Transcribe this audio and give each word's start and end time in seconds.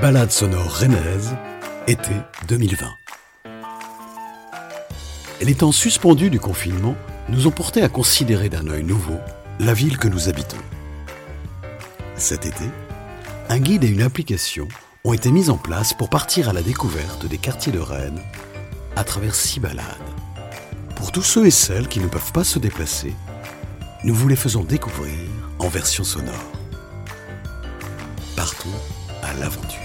Balade 0.00 0.30
sonore 0.30 0.76
rennaise, 0.76 1.36
été 1.86 2.12
2020. 2.48 2.86
Les 5.42 5.54
temps 5.54 5.72
suspendus 5.72 6.30
du 6.30 6.40
confinement 6.40 6.96
nous 7.28 7.46
ont 7.46 7.50
portés 7.50 7.82
à 7.82 7.90
considérer 7.90 8.48
d'un 8.48 8.66
œil 8.68 8.82
nouveau 8.82 9.18
la 9.58 9.74
ville 9.74 9.98
que 9.98 10.08
nous 10.08 10.30
habitons. 10.30 10.56
Cet 12.16 12.46
été, 12.46 12.64
un 13.50 13.58
guide 13.58 13.84
et 13.84 13.88
une 13.88 14.00
application 14.00 14.68
ont 15.04 15.12
été 15.12 15.30
mis 15.30 15.50
en 15.50 15.58
place 15.58 15.92
pour 15.92 16.08
partir 16.08 16.48
à 16.48 16.54
la 16.54 16.62
découverte 16.62 17.26
des 17.26 17.36
quartiers 17.36 17.72
de 17.72 17.78
Rennes 17.78 18.22
à 18.96 19.04
travers 19.04 19.34
six 19.34 19.60
balades. 19.60 19.84
Pour 20.96 21.12
tous 21.12 21.22
ceux 21.22 21.44
et 21.44 21.50
celles 21.50 21.88
qui 21.88 22.00
ne 22.00 22.08
peuvent 22.08 22.32
pas 22.32 22.44
se 22.44 22.58
déplacer, 22.58 23.14
nous 24.04 24.14
vous 24.14 24.28
les 24.28 24.36
faisons 24.36 24.64
découvrir 24.64 25.18
en 25.58 25.68
version 25.68 26.04
sonore. 26.04 26.52
Partons 28.34 28.70
l'aventure. 29.34 29.80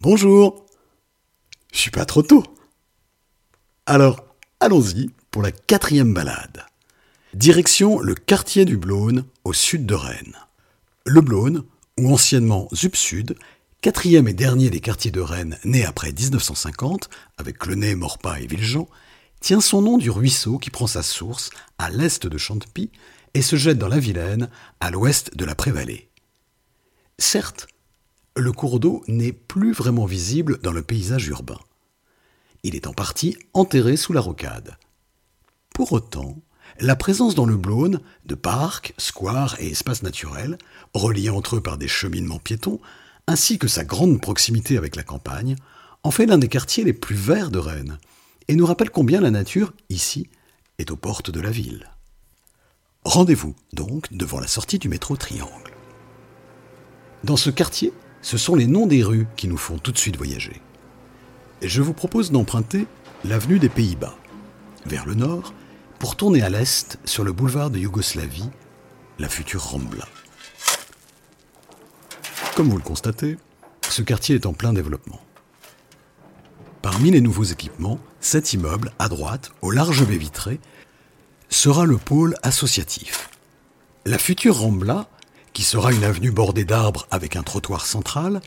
Bonjour 0.00 0.66
Je 1.72 1.78
suis 1.78 1.90
pas 1.90 2.04
trop 2.04 2.22
tôt 2.22 2.42
Alors, 3.86 4.24
allons-y 4.60 5.10
pour 5.30 5.42
la 5.42 5.52
quatrième 5.52 6.12
balade. 6.12 6.66
Direction 7.34 8.00
le 8.00 8.14
quartier 8.14 8.64
du 8.64 8.76
Blône, 8.76 9.24
au 9.44 9.52
sud 9.52 9.86
de 9.86 9.94
Rennes. 9.94 10.36
Le 11.06 11.20
Blône, 11.20 11.64
ou 11.98 12.12
anciennement 12.12 12.68
Zup 12.74 12.96
Sud, 12.96 13.36
quatrième 13.82 14.28
et 14.28 14.32
dernier 14.32 14.70
des 14.70 14.78
quartiers 14.78 15.10
de 15.10 15.20
Rennes 15.20 15.58
né 15.64 15.84
après 15.84 16.12
1950, 16.12 17.10
avec 17.36 17.66
Le 17.66 17.74
Nez, 17.74 17.96
Morpas 17.96 18.38
et 18.38 18.46
Villejean, 18.46 18.88
tient 19.40 19.60
son 19.60 19.82
nom 19.82 19.98
du 19.98 20.08
ruisseau 20.08 20.58
qui 20.58 20.70
prend 20.70 20.86
sa 20.86 21.02
source 21.02 21.50
à 21.78 21.90
l'est 21.90 22.24
de 22.24 22.38
Chantepie 22.38 22.92
et 23.34 23.42
se 23.42 23.56
jette 23.56 23.78
dans 23.78 23.88
la 23.88 23.98
Vilaine, 23.98 24.48
à 24.78 24.92
l'ouest 24.92 25.36
de 25.36 25.44
la 25.44 25.56
Prévallée. 25.56 26.08
Certes, 27.18 27.66
le 28.36 28.52
cours 28.52 28.78
d'eau 28.78 29.02
n'est 29.08 29.32
plus 29.32 29.72
vraiment 29.72 30.06
visible 30.06 30.60
dans 30.62 30.72
le 30.72 30.82
paysage 30.82 31.26
urbain. 31.26 31.58
Il 32.62 32.76
est 32.76 32.86
en 32.86 32.92
partie 32.92 33.36
enterré 33.52 33.96
sous 33.96 34.12
la 34.12 34.20
rocade. 34.20 34.76
Pour 35.74 35.92
autant, 35.92 36.36
la 36.78 36.94
présence 36.94 37.34
dans 37.34 37.46
le 37.46 37.56
Blône 37.56 38.00
de 38.26 38.36
parcs, 38.36 38.94
squares 38.96 39.60
et 39.60 39.72
espaces 39.72 40.04
naturels, 40.04 40.56
reliés 40.94 41.30
entre 41.30 41.56
eux 41.56 41.60
par 41.60 41.78
des 41.78 41.88
cheminements 41.88 42.38
piétons, 42.38 42.80
ainsi 43.26 43.58
que 43.58 43.68
sa 43.68 43.84
grande 43.84 44.20
proximité 44.20 44.76
avec 44.76 44.96
la 44.96 45.02
campagne, 45.02 45.56
en 46.02 46.10
fait 46.10 46.26
l'un 46.26 46.38
des 46.38 46.48
quartiers 46.48 46.84
les 46.84 46.92
plus 46.92 47.14
verts 47.14 47.50
de 47.50 47.58
Rennes, 47.58 47.98
et 48.48 48.56
nous 48.56 48.66
rappelle 48.66 48.90
combien 48.90 49.20
la 49.20 49.30
nature, 49.30 49.72
ici, 49.88 50.28
est 50.78 50.90
aux 50.90 50.96
portes 50.96 51.30
de 51.30 51.40
la 51.40 51.50
ville. 51.50 51.90
Rendez-vous 53.04 53.54
donc 53.72 54.12
devant 54.12 54.40
la 54.40 54.46
sortie 54.46 54.78
du 54.78 54.88
métro 54.88 55.16
Triangle. 55.16 55.72
Dans 57.24 57.36
ce 57.36 57.50
quartier, 57.50 57.92
ce 58.20 58.38
sont 58.38 58.54
les 58.54 58.66
noms 58.66 58.86
des 58.86 59.02
rues 59.02 59.26
qui 59.36 59.48
nous 59.48 59.56
font 59.56 59.78
tout 59.78 59.92
de 59.92 59.98
suite 59.98 60.16
voyager. 60.16 60.60
Je 61.62 61.82
vous 61.82 61.92
propose 61.92 62.30
d'emprunter 62.30 62.86
l'avenue 63.24 63.58
des 63.58 63.68
Pays-Bas, 63.68 64.16
vers 64.86 65.06
le 65.06 65.14
nord, 65.14 65.54
pour 65.98 66.16
tourner 66.16 66.42
à 66.42 66.50
l'est 66.50 66.98
sur 67.04 67.22
le 67.22 67.32
boulevard 67.32 67.70
de 67.70 67.78
Yougoslavie, 67.78 68.50
la 69.18 69.28
future 69.28 69.62
Rambla. 69.62 70.06
Comme 72.54 72.68
vous 72.68 72.76
le 72.76 72.82
constatez, 72.82 73.36
ce 73.88 74.02
quartier 74.02 74.34
est 74.34 74.46
en 74.46 74.52
plein 74.52 74.72
développement. 74.72 75.20
Parmi 76.82 77.10
les 77.10 77.20
nouveaux 77.20 77.44
équipements, 77.44 77.98
cet 78.20 78.52
immeuble, 78.52 78.92
à 78.98 79.08
droite, 79.08 79.52
au 79.62 79.70
large 79.70 80.06
baie 80.06 80.18
vitré, 80.18 80.60
sera 81.48 81.84
le 81.84 81.96
pôle 81.96 82.34
associatif. 82.42 83.30
La 84.04 84.18
future 84.18 84.58
Rambla 84.58 85.08
qui 85.52 85.62
sera 85.62 85.92
une 85.92 86.04
avenue 86.04 86.30
bordée 86.30 86.64
d'arbres 86.64 87.06
avec 87.10 87.36
un 87.36 87.42
trottoir 87.42 87.86
central, 87.86 88.40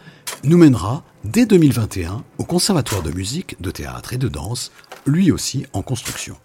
nous 0.43 0.57
mènera 0.57 1.03
dès 1.23 1.45
2021 1.45 2.23
au 2.37 2.43
Conservatoire 2.43 3.03
de 3.03 3.11
musique, 3.11 3.61
de 3.61 3.71
théâtre 3.71 4.13
et 4.13 4.17
de 4.17 4.27
danse, 4.27 4.71
lui 5.05 5.31
aussi 5.31 5.65
en 5.73 5.81
construction. 5.81 6.37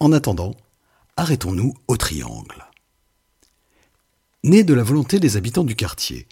En 0.00 0.12
attendant, 0.12 0.54
arrêtons-nous 1.16 1.74
au 1.86 1.96
Triangle. 1.96 2.66
Né 4.44 4.64
de 4.64 4.74
la 4.74 4.82
volonté 4.82 5.20
des 5.20 5.36
habitants 5.36 5.64
du 5.64 5.76
quartier, 5.76 6.26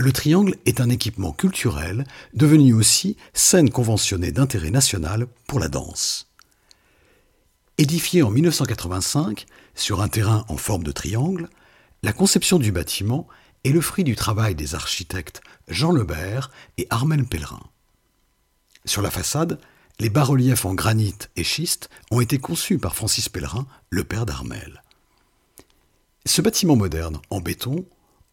le 0.00 0.12
Triangle 0.12 0.56
est 0.66 0.80
un 0.80 0.88
équipement 0.88 1.32
culturel 1.32 2.04
devenu 2.32 2.72
aussi 2.72 3.16
scène 3.32 3.70
conventionnée 3.70 4.32
d'intérêt 4.32 4.70
national 4.70 5.26
pour 5.46 5.60
la 5.60 5.68
danse. 5.68 6.28
Édifié 7.78 8.22
en 8.22 8.30
1985 8.30 9.46
sur 9.74 10.00
un 10.00 10.08
terrain 10.08 10.44
en 10.48 10.56
forme 10.56 10.84
de 10.84 10.92
triangle, 10.92 11.48
la 12.02 12.12
conception 12.12 12.58
du 12.58 12.72
bâtiment 12.72 13.28
est 13.64 13.70
le 13.70 13.80
fruit 13.80 14.04
du 14.04 14.16
travail 14.16 14.54
des 14.54 14.74
architectes 14.74 15.42
Jean 15.68 15.92
Lebert 15.92 16.50
et 16.78 16.86
Armel 16.90 17.24
Pellerin. 17.24 17.62
Sur 18.86 19.02
la 19.02 19.10
façade, 19.10 19.60
les 19.98 20.08
bas-reliefs 20.08 20.64
en 20.64 20.74
granit 20.74 21.14
et 21.36 21.44
schiste 21.44 21.90
ont 22.10 22.20
été 22.20 22.38
conçus 22.38 22.78
par 22.78 22.96
Francis 22.96 23.28
Pellerin, 23.28 23.66
le 23.90 24.04
père 24.04 24.24
d'Armel. 24.24 24.82
Ce 26.24 26.40
bâtiment 26.40 26.76
moderne 26.76 27.20
en 27.28 27.40
béton, 27.40 27.84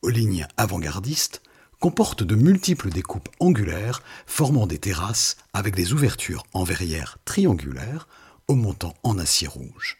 aux 0.01 0.09
lignes 0.09 0.47
avant-gardistes, 0.55 1.41
comporte 1.79 2.23
de 2.23 2.35
multiples 2.35 2.89
découpes 2.89 3.29
angulaires 3.39 4.01
formant 4.25 4.67
des 4.67 4.79
terrasses 4.79 5.37
avec 5.53 5.75
des 5.75 5.93
ouvertures 5.93 6.43
en 6.53 6.63
verrière 6.63 7.17
triangulaires 7.25 8.07
au 8.47 8.55
montant 8.55 8.95
en 9.03 9.17
acier 9.19 9.47
rouge. 9.47 9.97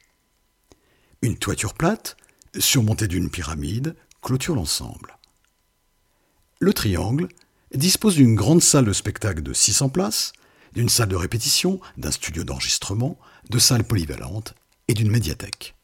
Une 1.21 1.37
toiture 1.37 1.73
plate, 1.73 2.17
surmonté 2.57 3.07
d'une 3.07 3.29
pyramide, 3.29 3.95
clôture 4.21 4.55
l'ensemble. 4.55 5.17
Le 6.59 6.73
triangle 6.73 7.27
dispose 7.73 8.15
d'une 8.15 8.35
grande 8.35 8.61
salle 8.61 8.85
de 8.85 8.93
spectacle 8.93 9.43
de 9.43 9.53
600 9.53 9.89
places, 9.89 10.33
d'une 10.73 10.89
salle 10.89 11.09
de 11.09 11.15
répétition, 11.15 11.79
d'un 11.97 12.11
studio 12.11 12.43
d'enregistrement, 12.43 13.17
de 13.49 13.59
salles 13.59 13.83
polyvalentes 13.83 14.55
et 14.87 14.93
d'une 14.93 15.11
médiathèque. 15.11 15.75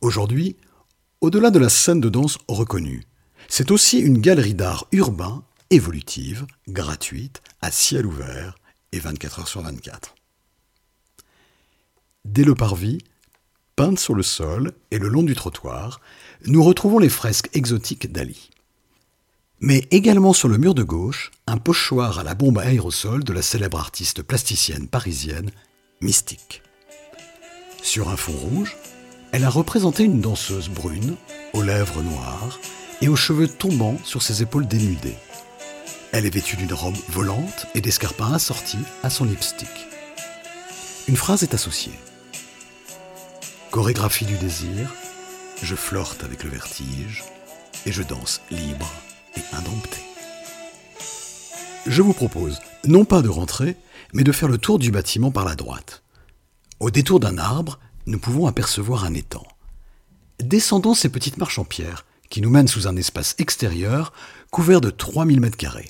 Aujourd'hui, 0.00 0.56
au-delà 1.20 1.50
de 1.50 1.58
la 1.58 1.68
scène 1.68 2.00
de 2.00 2.08
danse 2.08 2.38
reconnue, 2.48 3.04
c'est 3.48 3.70
aussi 3.70 3.98
une 3.98 4.18
galerie 4.18 4.54
d'art 4.54 4.86
urbain 4.92 5.42
évolutive, 5.70 6.46
gratuite, 6.68 7.42
à 7.60 7.70
ciel 7.70 8.06
ouvert 8.06 8.56
et 8.92 8.98
24 8.98 9.40
heures 9.40 9.48
sur 9.48 9.62
24. 9.62 10.14
Dès 12.24 12.44
le 12.44 12.54
parvis, 12.54 12.98
peintes 13.76 13.98
sur 13.98 14.14
le 14.14 14.22
sol 14.22 14.72
et 14.90 14.98
le 14.98 15.08
long 15.08 15.22
du 15.22 15.34
trottoir, 15.34 16.00
nous 16.46 16.62
retrouvons 16.62 16.98
les 16.98 17.08
fresques 17.08 17.50
exotiques 17.54 18.10
d'Ali. 18.10 18.50
Mais 19.60 19.86
également 19.90 20.32
sur 20.32 20.48
le 20.48 20.58
mur 20.58 20.74
de 20.74 20.82
gauche, 20.82 21.30
un 21.46 21.56
pochoir 21.56 22.18
à 22.18 22.24
la 22.24 22.34
bombe 22.34 22.58
aérosol 22.58 23.24
de 23.24 23.32
la 23.32 23.42
célèbre 23.42 23.78
artiste 23.78 24.22
plasticienne 24.22 24.86
parisienne 24.86 25.50
Mystique. 26.02 26.62
Sur 27.82 28.10
un 28.10 28.16
fond 28.16 28.36
rouge, 28.36 28.76
elle 29.32 29.44
a 29.44 29.50
représenté 29.50 30.04
une 30.04 30.20
danseuse 30.20 30.68
brune, 30.68 31.16
aux 31.54 31.62
lèvres 31.62 32.02
noires 32.02 32.58
et 33.00 33.08
aux 33.08 33.16
cheveux 33.16 33.48
tombant 33.48 33.98
sur 34.04 34.22
ses 34.22 34.42
épaules 34.42 34.66
dénudées. 34.66 35.16
Elle 36.12 36.26
est 36.26 36.34
vêtue 36.34 36.56
d'une 36.56 36.72
robe 36.72 36.96
volante 37.08 37.66
et 37.74 37.80
d'escarpins 37.80 38.32
assortis 38.32 38.78
à 39.02 39.10
son 39.10 39.24
lipstick. 39.24 39.68
Une 41.08 41.16
phrase 41.16 41.42
est 41.42 41.54
associée. 41.54 41.98
Chorégraphie 43.70 44.24
du 44.24 44.36
désir, 44.38 44.94
je 45.62 45.74
flirte 45.74 46.24
avec 46.24 46.42
le 46.42 46.50
vertige 46.50 47.24
et 47.84 47.92
je 47.92 48.02
danse 48.02 48.40
libre 48.50 48.90
et 49.36 49.56
indompté. 49.56 49.98
Je 51.86 52.02
vous 52.02 52.14
propose 52.14 52.60
non 52.86 53.04
pas 53.04 53.22
de 53.22 53.28
rentrer, 53.28 53.76
mais 54.12 54.24
de 54.24 54.32
faire 54.32 54.48
le 54.48 54.58
tour 54.58 54.78
du 54.78 54.90
bâtiment 54.90 55.30
par 55.30 55.44
la 55.44 55.54
droite. 55.54 56.02
Au 56.80 56.90
détour 56.90 57.20
d'un 57.20 57.38
arbre, 57.38 57.78
nous 58.06 58.18
pouvons 58.18 58.46
apercevoir 58.46 59.04
un 59.04 59.14
étang. 59.14 59.46
Descendons 60.40 60.94
ces 60.94 61.08
petites 61.08 61.38
marches 61.38 61.58
en 61.58 61.64
pierre 61.64 62.04
qui 62.28 62.40
nous 62.40 62.50
mènent 62.50 62.68
sous 62.68 62.86
un 62.88 62.96
espace 62.96 63.34
extérieur 63.38 64.12
couvert 64.50 64.80
de 64.80 64.90
3000 64.90 65.40
m2. 65.40 65.84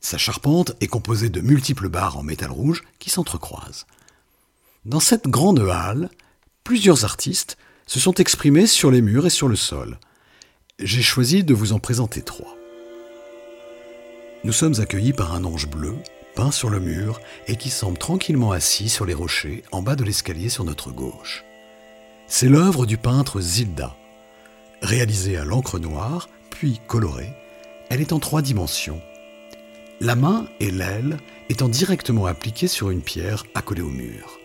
Sa 0.00 0.18
charpente 0.18 0.72
est 0.80 0.86
composée 0.86 1.28
de 1.28 1.40
multiples 1.40 1.88
barres 1.88 2.16
en 2.16 2.22
métal 2.22 2.50
rouge 2.50 2.84
qui 2.98 3.10
s'entrecroisent. 3.10 3.86
Dans 4.84 5.00
cette 5.00 5.28
grande 5.28 5.60
halle, 5.60 6.08
plusieurs 6.64 7.04
artistes 7.04 7.58
se 7.86 8.00
sont 8.00 8.14
exprimés 8.14 8.66
sur 8.66 8.90
les 8.90 9.02
murs 9.02 9.26
et 9.26 9.30
sur 9.30 9.48
le 9.48 9.56
sol. 9.56 9.98
J'ai 10.78 11.02
choisi 11.02 11.42
de 11.42 11.54
vous 11.54 11.72
en 11.72 11.78
présenter 11.78 12.22
trois. 12.22 12.56
Nous 14.44 14.52
sommes 14.52 14.80
accueillis 14.80 15.12
par 15.12 15.34
un 15.34 15.44
ange 15.44 15.68
bleu, 15.68 15.96
peint 16.36 16.52
sur 16.52 16.70
le 16.70 16.78
mur, 16.78 17.20
et 17.48 17.56
qui 17.56 17.70
semble 17.70 17.98
tranquillement 17.98 18.52
assis 18.52 18.88
sur 18.88 19.04
les 19.04 19.14
rochers 19.14 19.64
en 19.72 19.82
bas 19.82 19.96
de 19.96 20.04
l'escalier 20.04 20.48
sur 20.48 20.62
notre 20.62 20.92
gauche. 20.92 21.44
C'est 22.28 22.48
l'œuvre 22.48 22.86
du 22.86 22.98
peintre 22.98 23.40
Zilda. 23.40 23.96
Réalisée 24.82 25.36
à 25.36 25.44
l'encre 25.44 25.78
noire, 25.78 26.28
puis 26.50 26.80
colorée, 26.86 27.32
elle 27.90 28.00
est 28.00 28.12
en 28.12 28.20
trois 28.20 28.42
dimensions. 28.42 29.00
la 30.00 30.14
main 30.14 30.46
et 30.60 30.70
l'aile 30.70 31.16
étant 31.48 31.68
directement 31.68 32.26
appliquées 32.26 32.68
sur 32.68 32.90
une 32.90 33.02
pierre 33.02 33.44
accolée 33.54 33.82
au 33.82 33.88
mur. 33.88 34.38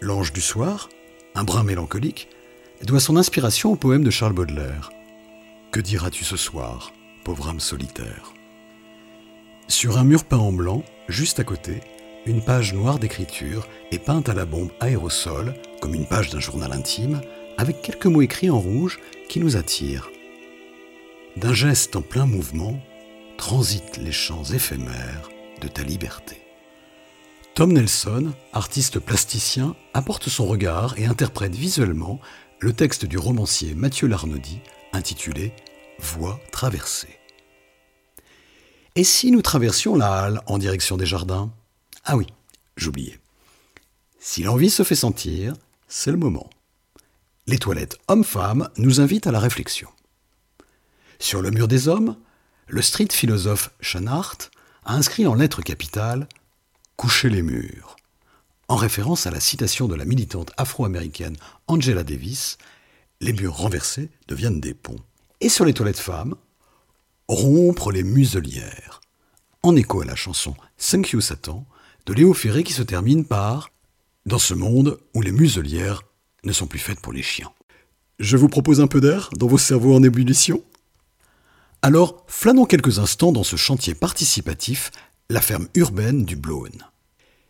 L'ange 0.00 0.32
du 0.32 0.40
soir, 0.40 0.88
un 1.34 1.44
brin 1.44 1.62
mélancolique, 1.62 2.28
doit 2.84 3.00
son 3.00 3.16
inspiration 3.16 3.72
au 3.72 3.76
poème 3.76 4.04
de 4.04 4.10
Charles 4.10 4.32
Baudelaire. 4.32 4.90
Que 5.72 5.80
diras-tu 5.80 6.24
ce 6.24 6.36
soir, 6.36 6.92
pauvre 7.24 7.48
âme 7.48 7.60
solitaire? 7.60 8.32
Sur 9.66 9.98
un 9.98 10.04
mur 10.04 10.24
peint 10.24 10.38
en 10.38 10.52
blanc, 10.52 10.82
juste 11.08 11.40
à 11.40 11.44
côté, 11.44 11.80
une 12.24 12.42
page 12.42 12.72
noire 12.72 12.98
d'écriture 12.98 13.66
est 13.90 13.98
peinte 13.98 14.28
à 14.28 14.34
la 14.34 14.46
bombe 14.46 14.70
aérosol, 14.80 15.54
comme 15.82 15.94
une 15.94 16.06
page 16.06 16.30
d'un 16.30 16.40
journal 16.40 16.72
intime, 16.72 17.20
avec 17.58 17.82
quelques 17.82 18.06
mots 18.06 18.22
écrits 18.22 18.50
en 18.50 18.58
rouge 18.58 18.98
qui 19.28 19.40
nous 19.40 19.56
attirent. 19.56 20.08
D'un 21.36 21.52
geste 21.52 21.96
en 21.96 22.02
plein 22.02 22.24
mouvement, 22.24 22.80
transitent 23.36 23.98
les 23.98 24.12
champs 24.12 24.44
éphémères 24.44 25.28
de 25.60 25.68
ta 25.68 25.82
liberté. 25.82 26.40
Tom 27.54 27.72
Nelson, 27.72 28.32
artiste 28.52 29.00
plasticien, 29.00 29.74
apporte 29.92 30.28
son 30.28 30.46
regard 30.46 30.96
et 30.98 31.06
interprète 31.06 31.54
visuellement 31.54 32.20
le 32.60 32.72
texte 32.72 33.04
du 33.04 33.18
romancier 33.18 33.74
Mathieu 33.74 34.06
Larnaudy 34.06 34.60
intitulé 34.92 35.52
Voix 35.98 36.40
traversée. 36.52 37.18
Et 38.94 39.04
si 39.04 39.32
nous 39.32 39.42
traversions 39.42 39.96
la 39.96 40.12
halle 40.12 40.40
en 40.46 40.58
direction 40.58 40.96
des 40.96 41.06
jardins? 41.06 41.52
Ah 42.04 42.16
oui, 42.16 42.26
j'oubliais. 42.76 43.18
Si 44.20 44.44
l'envie 44.44 44.70
se 44.70 44.84
fait 44.84 44.94
sentir, 44.94 45.54
c'est 45.88 46.10
le 46.10 46.16
moment. 46.16 46.48
Les 47.48 47.58
toilettes 47.58 47.96
hommes-femmes 48.08 48.68
nous 48.76 49.00
invitent 49.00 49.26
à 49.26 49.32
la 49.32 49.40
réflexion. 49.40 49.88
Sur 51.18 51.40
le 51.40 51.50
mur 51.50 51.66
des 51.66 51.88
hommes, 51.88 52.18
le 52.66 52.82
street 52.82 53.08
philosophe 53.10 53.70
Schanart 53.80 54.36
a 54.84 54.92
inscrit 54.92 55.26
en 55.26 55.32
lettres 55.32 55.62
capitales 55.62 56.28
Coucher 56.96 57.30
les 57.30 57.40
murs, 57.40 57.96
en 58.68 58.76
référence 58.76 59.26
à 59.26 59.30
la 59.30 59.40
citation 59.40 59.88
de 59.88 59.94
la 59.94 60.04
militante 60.04 60.52
afro-américaine 60.58 61.38
Angela 61.68 62.04
Davis 62.04 62.58
Les 63.22 63.32
murs 63.32 63.56
renversés 63.56 64.10
deviennent 64.26 64.60
des 64.60 64.74
ponts. 64.74 65.00
Et 65.40 65.48
sur 65.48 65.64
les 65.64 65.72
toilettes 65.72 65.98
femmes, 65.98 66.34
rompre 67.28 67.92
les 67.92 68.02
muselières, 68.02 69.00
en 69.62 69.74
écho 69.74 70.02
à 70.02 70.04
la 70.04 70.16
chanson 70.16 70.54
Thank 70.76 71.12
You 71.12 71.22
Satan 71.22 71.64
de 72.04 72.12
Léo 72.12 72.34
Ferré 72.34 72.62
qui 72.62 72.74
se 72.74 72.82
termine 72.82 73.24
par 73.24 73.70
Dans 74.26 74.38
ce 74.38 74.52
monde 74.52 75.00
où 75.14 75.22
les 75.22 75.32
muselières 75.32 76.02
ne 76.44 76.52
sont 76.52 76.66
plus 76.66 76.78
faites 76.78 77.00
pour 77.00 77.12
les 77.12 77.22
chiens. 77.22 77.52
Je 78.18 78.36
vous 78.36 78.48
propose 78.48 78.80
un 78.80 78.86
peu 78.86 79.00
d'air 79.00 79.30
dans 79.36 79.46
vos 79.46 79.58
cerveaux 79.58 79.94
en 79.94 80.02
ébullition? 80.02 80.62
Alors, 81.82 82.24
flânons 82.26 82.64
quelques 82.64 82.98
instants 82.98 83.32
dans 83.32 83.44
ce 83.44 83.56
chantier 83.56 83.94
participatif, 83.94 84.90
la 85.30 85.40
ferme 85.40 85.68
urbaine 85.74 86.24
du 86.24 86.34
Blône. 86.34 86.84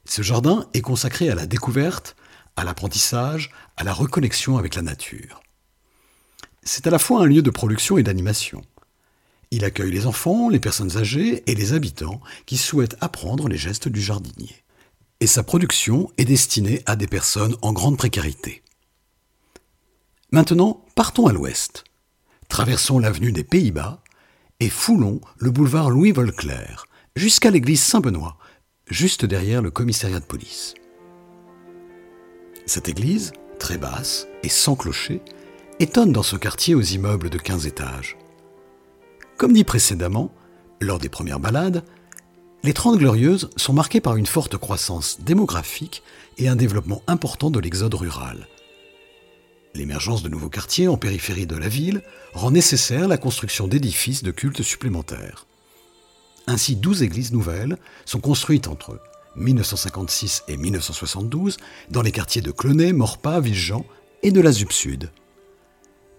Ce 0.05 0.23
jardin 0.23 0.69
est 0.75 0.81
consacré 0.81 1.31
à 1.31 1.35
la 1.35 1.46
découverte, 1.46 2.17
à 2.56 2.64
l'apprentissage, 2.64 3.50
à 3.76 3.85
la 3.85 3.93
reconnexion 3.93 4.58
avec 4.58 4.75
la 4.75 4.82
nature. 4.82 5.41
C'est 6.62 6.87
à 6.87 6.91
la 6.91 6.99
fois 6.99 7.23
un 7.23 7.26
lieu 7.26 7.41
de 7.41 7.50
production 7.50 7.96
et 7.96 8.02
d'animation. 8.02 8.62
Il 9.50 9.64
accueille 9.64 9.93
les 9.93 10.06
enfants, 10.06 10.50
les 10.50 10.61
personnes 10.61 10.99
âgées 10.99 11.43
et 11.46 11.55
les 11.55 11.73
habitants 11.73 12.20
qui 12.44 12.58
souhaitent 12.58 12.96
apprendre 13.00 13.49
les 13.49 13.56
gestes 13.56 13.88
du 13.88 14.02
jardinier. 14.02 14.64
Et 15.20 15.26
sa 15.26 15.43
production 15.43 16.11
est 16.19 16.26
destinée 16.26 16.82
à 16.84 16.96
des 16.96 17.06
personnes 17.06 17.56
en 17.62 17.73
grande 17.73 17.96
précarité. 17.96 18.62
Maintenant, 20.31 20.85
partons 20.95 21.27
à 21.27 21.33
l'ouest. 21.33 21.85
Traversons 22.51 22.99
l'avenue 22.99 23.33
des 23.33 23.45
Pays-Bas 23.45 24.03
et 24.61 24.69
foulons 24.69 25.23
le 25.39 25.51
boulevard 25.51 25.89
Louis 25.89 26.13
Volclair 26.13 26.85
jusqu'à 27.17 27.51
l'église 27.51 27.83
Saint-Benoît, 27.83 28.37
juste 28.89 29.25
derrière 29.25 29.63
le 29.63 29.71
commissariat 29.71 30.21
de 30.21 30.27
police. 30.27 30.75
Cette 32.67 32.91
église, 32.91 33.33
très 33.59 33.79
basse 33.79 34.27
et 34.43 34.51
sans 34.51 34.77
clocher, 34.77 35.23
étonne 35.81 36.13
dans 36.13 36.23
ce 36.23 36.37
quartier 36.37 36.75
aux 36.75 36.83
immeubles 36.83 37.31
de 37.31 37.39
15 37.39 37.67
étages. 37.67 38.19
Comme 39.39 39.55
dit 39.55 39.65
précédemment, 39.65 40.31
lors 40.83 40.99
des 40.99 41.09
premières 41.09 41.41
balades, 41.41 41.85
les 42.65 42.75
Trente 42.75 42.99
Glorieuses 42.99 43.49
sont 43.57 43.73
marquées 43.73 44.03
par 44.03 44.17
une 44.17 44.27
forte 44.27 44.59
croissance 44.59 45.21
démographique 45.21 46.03
et 46.37 46.49
un 46.49 46.57
développement 46.57 47.03
important 47.07 47.51
de 47.51 47.61
l'exode 47.61 47.95
rural. 47.95 48.47
L'émergence 49.79 50.25
de 50.25 50.29
nouveaux 50.29 50.49
quartiers 50.49 50.89
en 50.89 50.97
périphérie 50.97 51.47
de 51.47 51.55
la 51.55 51.69
ville 51.69 52.03
rend 52.33 52.51
nécessaire 52.51 53.07
la 53.07 53.17
construction 53.17 53.69
d'édifices 53.69 54.25
de 54.25 54.33
culte 54.33 54.65
supplémentaires. 54.65 55.47
Ainsi, 56.49 56.75
12 56.75 57.05
églises 57.05 57.33
nouvelles 57.33 57.79
sont 58.05 58.19
construites 58.19 58.67
entre 58.67 59.01
1956 59.37 60.43
et 60.49 60.57
1972 60.57 61.59
dans 61.91 62.03
les 62.03 62.11
quartiers 62.11 62.43
de 62.43 62.51
Clonay, 62.51 62.93
Morpas, 62.93 63.39
Villejean 63.39 63.87
et 64.25 64.33
de 64.33 64.41
la 64.41 64.51
Zup 64.51 64.73
Sud. 64.73 65.13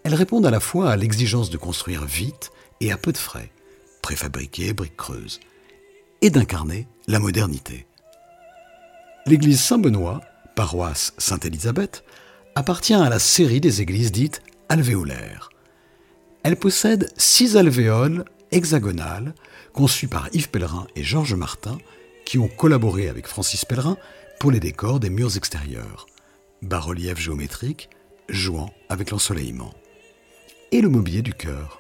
Elles 0.06 0.16
répondent 0.16 0.46
à 0.46 0.52
la 0.52 0.62
fois 0.62 0.90
à 0.90 0.96
l'exigence 0.96 1.50
de 1.50 1.58
construire 1.58 2.06
vite 2.06 2.52
et 2.80 2.94
à 2.94 2.98
peu 2.98 3.12
de 3.12 3.18
frais, 3.18 3.52
préfabriquées, 4.02 4.72
briques 4.72 4.96
creuses, 4.96 5.42
et 6.22 6.30
d'incarner 6.30 6.88
la 7.08 7.20
modernité. 7.20 7.88
L'église 9.26 9.60
Saint-Benoît, 9.60 10.22
paroisse 10.56 11.14
Sainte-Élisabeth, 11.18 12.06
appartient 12.60 12.94
à 12.94 13.08
la 13.08 13.20
série 13.20 13.62
des 13.62 13.82
églises 13.82 14.12
dites 14.12 14.42
alvéolaires. 14.68 15.50
Elle 16.44 16.58
possède 16.58 17.10
six 17.16 17.56
alvéoles 17.56 18.26
hexagonales 18.52 19.34
conçues 19.72 20.10
par 20.10 20.28
Yves 20.34 20.50
Pellerin 20.50 20.86
et 20.98 21.02
Georges 21.02 21.36
Martin, 21.36 21.78
qui 22.26 22.38
ont 22.38 22.50
collaboré 22.50 23.08
avec 23.08 23.28
Francis 23.28 23.64
Pellerin 23.64 23.96
pour 24.42 24.52
les 24.52 24.60
décors 24.60 25.00
des 25.00 25.10
murs 25.10 25.38
extérieurs, 25.38 26.06
bas-reliefs 26.62 27.22
géométriques 27.22 27.90
jouant 28.28 28.74
avec 28.90 29.12
l'ensoleillement, 29.12 29.74
et 30.74 30.82
le 30.82 30.90
mobilier 30.90 31.22
du 31.22 31.34
chœur. 31.34 31.80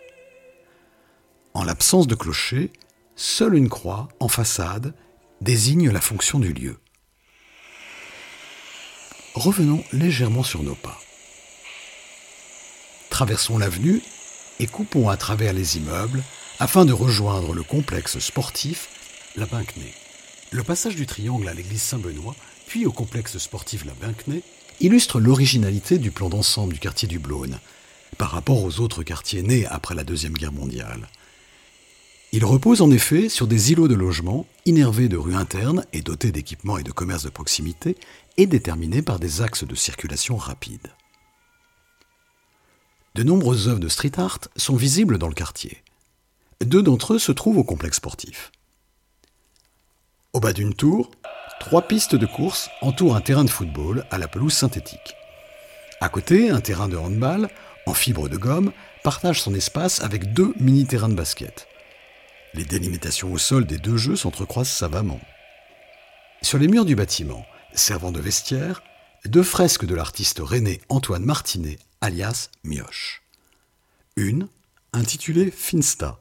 En 1.54 1.66
l'absence 1.66 2.08
de 2.08 2.16
clocher, 2.16 2.72
seule 3.18 3.56
une 3.56 3.70
croix 3.70 4.08
en 4.22 4.30
façade 4.30 4.94
désigne 5.42 5.92
la 5.92 6.00
fonction 6.00 6.40
du 6.40 6.54
lieu 6.54 6.78
revenons 9.34 9.84
légèrement 9.94 10.44
sur 10.44 10.64
nos 10.64 10.76
pas. 10.76 11.00
Traversons 13.10 13.58
l'avenue 13.58 14.02
et 14.60 14.68
coupons 14.68 15.10
à 15.10 15.18
travers 15.18 15.54
les 15.54 15.78
immeubles 15.78 16.24
afin 16.60 16.86
de 16.86 16.94
rejoindre 16.94 17.54
le 17.54 17.64
complexe 17.64 18.20
sportif 18.20 18.90
La 19.36 19.46
Binquenay. 19.46 19.94
Le 20.52 20.64
passage 20.64 20.96
du 20.96 21.06
triangle 21.06 21.48
à 21.48 21.54
l'église 21.54 21.82
Saint-Benoît, 21.82 22.36
puis 22.68 22.86
au 22.86 22.92
complexe 22.92 23.38
sportif 23.38 23.86
La 23.86 23.94
Binquenay, 23.94 24.42
illustre 24.80 25.20
l'originalité 25.20 25.98
du 25.98 26.12
plan 26.12 26.30
d'ensemble 26.30 26.74
du 26.74 26.80
quartier 26.80 27.08
du 27.08 27.20
Blône 27.20 27.60
par 28.18 28.32
rapport 28.32 28.64
aux 28.64 28.80
autres 28.80 29.04
quartiers 29.04 29.44
nés 29.44 29.66
après 29.68 29.96
la 29.96 30.04
Deuxième 30.04 30.34
Guerre 30.34 30.52
mondiale. 30.52 31.08
Il 32.32 32.46
repose 32.46 32.84
en 32.84 32.92
effet 32.92 33.28
sur 33.28 33.48
des 33.48 33.72
îlots 33.72 33.88
de 33.88 33.96
logements 33.96 34.46
innervés 34.66 35.10
de 35.10 35.18
rues 35.18 35.36
internes 35.36 35.86
et 35.94 36.02
dotés 36.02 36.32
d'équipements 36.32 36.78
et 36.78 36.84
de 36.84 36.92
commerces 36.92 37.24
de 37.24 37.30
proximité 37.30 37.98
et 38.38 38.46
déterminés 38.46 39.02
par 39.02 39.20
des 39.20 39.42
axes 39.42 39.64
de 39.64 39.74
circulation 39.74 40.38
rapides. 40.38 40.94
De 43.16 43.24
nombreuses 43.24 43.68
œuvres 43.68 43.80
de 43.80 43.88
street 43.88 44.20
art 44.20 44.42
sont 44.56 44.76
visibles 44.76 45.18
dans 45.18 45.28
le 45.28 45.34
quartier. 45.34 45.82
Deux 46.62 46.84
d'entre 46.84 47.16
eux 47.16 47.20
se 47.20 47.32
trouvent 47.32 47.58
au 47.58 47.64
complexe 47.64 47.98
sportif. 47.98 48.52
Au 50.34 50.40
bas 50.40 50.54
d'une 50.54 50.76
tour, 50.76 51.10
trois 51.60 51.82
pistes 51.82 52.16
de 52.16 52.28
course 52.28 52.70
entourent 52.82 53.16
un 53.16 53.22
terrain 53.22 53.44
de 53.44 53.50
football 53.50 54.06
à 54.12 54.20
la 54.20 54.28
pelouse 54.28 54.54
synthétique. 54.54 55.16
À 56.00 56.10
côté, 56.10 56.52
un 56.52 56.62
terrain 56.62 56.88
de 56.88 56.96
handball 56.96 57.50
en 57.88 57.96
fibre 57.96 58.30
de 58.30 58.38
gomme 58.38 58.72
partage 59.04 59.42
son 59.42 59.56
espace 59.56 60.02
avec 60.02 60.32
deux 60.34 60.54
mini-terrains 60.60 61.10
de 61.10 61.16
basket. 61.16 61.69
Les 62.54 62.66
délimitations 62.66 63.32
au 63.32 63.38
sol 63.38 63.66
des 63.66 63.78
deux 63.78 63.98
jeux 63.98 64.16
s'entrecroisent 64.16 64.70
savamment. 64.70 65.22
Sur 66.42 66.58
les 66.58 66.68
murs 66.68 66.86
du 66.86 66.96
bâtiment, 66.96 67.46
servant 67.74 68.12
de 68.12 68.20
vestiaire, 68.20 68.82
deux 69.26 69.44
fresques 69.44 69.86
de 69.86 69.96
l'artiste 69.96 70.40
René 70.40 70.82
Antoine 70.90 71.26
Martinet, 71.26 71.78
alias 72.02 72.50
Mioche. 72.64 73.22
Une, 74.16 74.48
intitulée 74.94 75.52
Finsta. 75.52 76.20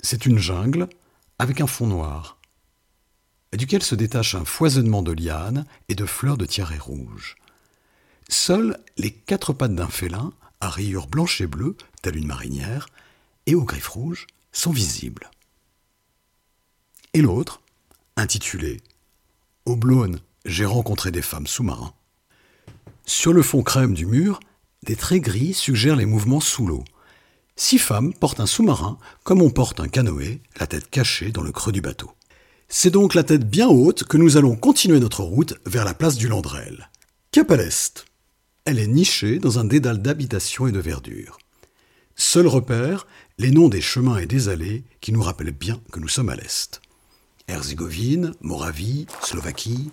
C'est 0.00 0.26
une 0.26 0.38
jungle 0.38 0.88
avec 1.38 1.60
un 1.60 1.66
fond 1.66 1.86
noir, 1.86 2.38
duquel 3.56 3.82
se 3.82 3.94
détache 3.94 4.34
un 4.34 4.44
foisonnement 4.44 5.02
de 5.02 5.12
lianes 5.12 5.66
et 5.88 5.94
de 5.94 6.06
fleurs 6.06 6.36
de 6.36 6.46
tiare 6.46 6.84
rouge. 6.84 7.36
Seules 8.28 8.78
les 8.96 9.10
quatre 9.10 9.52
pattes 9.52 9.74
d'un 9.74 9.88
félin, 9.88 10.32
à 10.60 10.68
rayures 10.68 11.08
blanches 11.08 11.40
et 11.40 11.46
bleues, 11.46 11.76
telle 12.02 12.16
une 12.16 12.26
marinière, 12.26 12.88
et 13.46 13.54
aux 13.54 13.64
griffes 13.64 13.88
rouges, 13.88 14.26
sont 14.52 14.72
visibles. 14.72 15.30
Et 17.12 17.20
l'autre, 17.20 17.60
intitulé 18.16 18.80
Au 19.64 19.76
Blône, 19.76 20.20
j'ai 20.44 20.64
rencontré 20.64 21.10
des 21.10 21.22
femmes 21.22 21.46
sous-marins. 21.46 21.92
Sur 23.04 23.32
le 23.32 23.42
fond 23.42 23.62
crème 23.62 23.94
du 23.94 24.06
mur, 24.06 24.40
des 24.84 24.96
traits 24.96 25.22
gris 25.22 25.52
suggèrent 25.52 25.96
les 25.96 26.06
mouvements 26.06 26.40
sous 26.40 26.66
l'eau. 26.66 26.84
Six 27.56 27.78
femmes 27.78 28.14
portent 28.14 28.40
un 28.40 28.46
sous-marin 28.46 28.98
comme 29.24 29.42
on 29.42 29.50
porte 29.50 29.80
un 29.80 29.88
canoë, 29.88 30.40
la 30.58 30.66
tête 30.66 30.88
cachée 30.88 31.32
dans 31.32 31.42
le 31.42 31.52
creux 31.52 31.72
du 31.72 31.80
bateau. 31.80 32.10
C'est 32.68 32.90
donc 32.90 33.14
la 33.14 33.24
tête 33.24 33.48
bien 33.48 33.68
haute 33.68 34.04
que 34.04 34.16
nous 34.16 34.36
allons 34.36 34.54
continuer 34.54 35.00
notre 35.00 35.24
route 35.24 35.54
vers 35.66 35.84
la 35.84 35.92
place 35.92 36.16
du 36.16 36.28
Landrel. 36.28 36.88
Cap 37.32 37.50
à 37.50 37.56
l'est. 37.56 38.06
Elle 38.64 38.78
est 38.78 38.86
nichée 38.86 39.40
dans 39.40 39.58
un 39.58 39.64
dédale 39.64 40.00
d'habitation 40.00 40.68
et 40.68 40.72
de 40.72 40.78
verdure. 40.78 41.38
Seul 42.22 42.46
repère, 42.46 43.06
les 43.38 43.50
noms 43.50 43.70
des 43.70 43.80
chemins 43.80 44.18
et 44.18 44.26
des 44.26 44.50
allées 44.50 44.84
qui 45.00 45.10
nous 45.10 45.22
rappellent 45.22 45.52
bien 45.52 45.80
que 45.90 45.98
nous 45.98 46.06
sommes 46.06 46.28
à 46.28 46.36
l'est. 46.36 46.82
Herzégovine, 47.48 48.34
Moravie, 48.42 49.06
Slovaquie. 49.22 49.90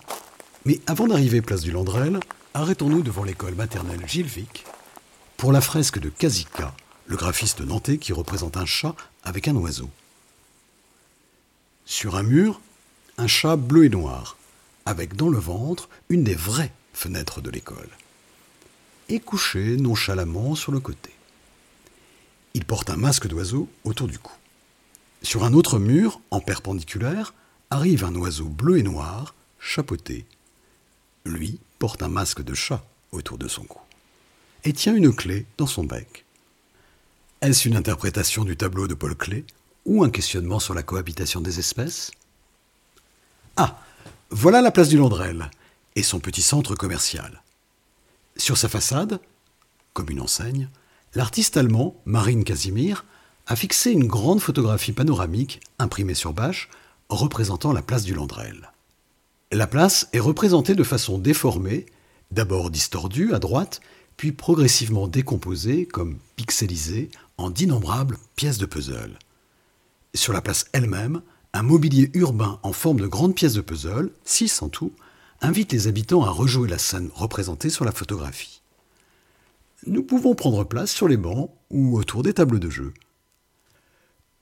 Mais 0.66 0.82
avant 0.88 1.08
d'arriver 1.08 1.42
place 1.42 1.62
du 1.62 1.72
Landrel, 1.72 2.20
arrêtons-nous 2.54 3.02
devant 3.02 3.24
l'école 3.24 3.56
maternelle 3.56 4.06
Gilles 4.06 4.46
pour 5.38 5.54
la 5.54 5.62
fresque 5.62 6.00
de 6.00 6.10
Kazika, 6.10 6.76
le 7.06 7.16
graphiste 7.16 7.62
nantais 7.62 7.98
qui 7.98 8.12
représente 8.12 8.58
un 8.58 8.66
chat 8.66 8.96
avec 9.24 9.48
un 9.48 9.56
oiseau. 9.56 9.90
Sur 11.86 12.18
un 12.18 12.24
mur, 12.24 12.60
un 13.18 13.28
chat 13.28 13.56
bleu 13.56 13.86
et 13.86 13.90
noir, 13.90 14.36
avec 14.86 15.16
dans 15.16 15.30
le 15.30 15.40
ventre 15.40 15.88
une 16.10 16.26
des 16.26 16.36
vraies 16.36 16.74
fenêtres 16.92 17.40
de 17.40 17.52
l'école, 17.52 17.90
et 19.08 19.22
couché 19.22 19.78
nonchalamment 19.78 20.56
sur 20.56 20.74
le 20.74 20.82
côté. 20.82 21.12
Il 22.58 22.66
porte 22.66 22.90
un 22.90 22.96
masque 22.96 23.28
d'oiseau 23.28 23.70
autour 23.84 24.08
du 24.08 24.18
cou. 24.18 24.34
Sur 25.22 25.44
un 25.44 25.54
autre 25.54 25.78
mur, 25.78 26.20
en 26.32 26.40
perpendiculaire, 26.40 27.36
arrive 27.70 28.04
un 28.04 28.16
oiseau 28.16 28.46
bleu 28.46 28.80
et 28.80 28.84
noir, 28.84 29.36
chapeauté. 29.60 30.26
Lui 31.24 31.60
porte 31.78 32.02
un 32.02 32.08
masque 32.08 32.42
de 32.42 32.56
chat 32.56 32.84
autour 33.12 33.38
de 33.38 33.48
son 33.48 33.64
cou 33.64 33.80
et 34.64 34.74
tient 34.74 34.96
une 34.96 35.14
clé 35.14 35.46
dans 35.60 35.68
son 35.68 35.84
bec. 35.84 36.26
Est-ce 37.42 37.68
une 37.68 37.76
interprétation 37.76 38.44
du 38.44 38.58
tableau 38.58 38.88
de 38.88 38.96
Paul 38.96 39.16
Klee 39.16 39.46
ou 39.86 40.04
un 40.04 40.10
questionnement 40.10 40.60
sur 40.60 40.74
la 40.74 40.82
cohabitation 40.82 41.42
des 41.42 41.60
espèces? 41.60 42.10
Ah, 43.56 43.80
voilà 44.32 44.64
la 44.64 44.72
place 44.72 44.90
du 44.90 44.98
Landrel 44.98 45.52
et 45.96 46.02
son 46.02 46.20
petit 46.20 46.42
centre 46.42 46.74
commercial. 46.74 47.44
Sur 48.36 48.58
sa 48.58 48.68
façade, 48.68 49.20
comme 49.94 50.10
une 50.10 50.22
enseigne, 50.22 50.70
l'artiste 51.16 51.58
allemand 51.58 51.96
Marine 52.06 52.44
Casimir 52.44 53.06
a 53.48 53.56
fixé 53.56 53.92
une 53.92 54.08
grande 54.08 54.42
photographie 54.42 54.92
panoramique 54.92 55.62
imprimée 55.80 56.14
sur 56.14 56.34
bâche 56.34 56.70
représentant 57.10 57.74
la 57.74 57.82
place 57.82 58.04
du 58.04 58.14
Landrel. 58.14 58.72
La 59.52 59.68
place 59.68 60.10
est 60.12 60.20
représentée 60.20 60.76
de 60.76 60.84
façon 60.84 61.18
déformée, 61.18 61.86
d'abord 62.32 62.70
distordue 62.70 63.34
à 63.34 63.40
droite, 63.40 63.80
puis 64.18 64.34
progressivement 64.34 65.08
décomposée 65.08 65.86
comme 65.86 66.18
pixelisée 66.36 67.10
en 67.38 67.50
d'innombrables 67.50 68.18
pièces 68.36 68.58
de 68.58 68.66
puzzle. 68.66 69.18
Sur 70.14 70.34
la 70.34 70.42
place 70.42 70.66
elle-même, 70.74 71.22
un 71.54 71.64
mobilier 71.64 72.10
urbain 72.14 72.60
en 72.64 72.74
forme 72.74 73.00
de 73.00 73.08
grandes 73.08 73.36
pièces 73.36 73.54
de 73.54 73.62
puzzle, 73.62 74.12
six 74.26 74.62
en 74.62 74.70
tout, 74.70 74.92
invite 75.42 75.72
les 75.72 75.88
habitants 75.88 76.24
à 76.24 76.30
rejouer 76.30 76.68
la 76.68 76.80
scène 76.80 77.10
représentée 77.14 77.70
sur 77.70 77.86
la 77.86 77.92
photographie. 77.92 78.57
Nous 79.88 80.04
pouvons 80.04 80.36
prendre 80.36 80.66
place 80.66 80.92
sur 80.92 81.08
les 81.08 81.16
bancs 81.16 81.50
ou 81.70 81.98
autour 81.98 82.22
des 82.22 82.34
tables 82.34 82.60
de 82.60 82.70
jeu. 82.70 82.94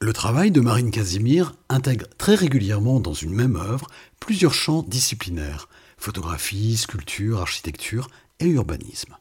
Le 0.02 0.12
travail 0.12 0.50
de 0.50 0.60
Marine 0.60 0.90
Casimir 0.90 1.54
intègre 1.70 2.08
très 2.18 2.34
régulièrement 2.34 3.00
dans 3.00 3.14
une 3.14 3.34
même 3.34 3.56
œuvre 3.56 3.88
plusieurs 4.20 4.56
champs 4.56 4.82
disciplinaires 4.82 5.70
photographie, 5.98 6.78
sculpture, 6.78 7.42
architecture 7.42 8.08
et 8.40 8.48
urbanisme. 8.48 9.16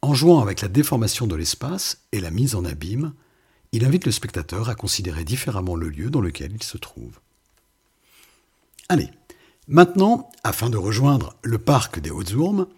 En 0.00 0.14
jouant 0.14 0.40
avec 0.40 0.60
la 0.62 0.68
déformation 0.68 1.26
de 1.26 1.34
l'espace 1.34 2.02
et 2.12 2.20
la 2.20 2.30
mise 2.30 2.54
en 2.54 2.64
abîme, 2.64 3.12
il 3.72 3.84
invite 3.84 4.06
le 4.06 4.12
spectateur 4.12 4.68
à 4.68 4.76
considérer 4.76 5.24
différemment 5.24 5.74
le 5.74 5.88
lieu 5.88 6.08
dans 6.08 6.20
lequel 6.20 6.52
il 6.54 6.62
se 6.62 6.78
trouve. 6.78 7.18
Allez, 8.88 9.10
maintenant, 9.66 10.30
afin 10.44 10.70
de 10.70 10.76
rejoindre 10.76 11.34
le 11.42 11.58
parc 11.58 11.98
des 11.98 12.10
Hautes-Ourmes, 12.10 12.68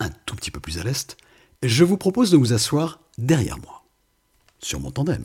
un 0.00 0.10
tout 0.26 0.34
petit 0.34 0.50
peu 0.50 0.60
plus 0.60 0.78
à 0.78 0.82
l'est, 0.82 1.16
je 1.62 1.84
vous 1.84 1.96
propose 1.96 2.30
de 2.30 2.36
vous 2.36 2.52
asseoir 2.52 3.00
derrière 3.18 3.58
moi, 3.58 3.84
sur 4.58 4.80
mon 4.80 4.90
tandem. 4.90 5.24